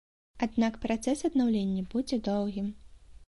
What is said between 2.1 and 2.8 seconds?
доўгім.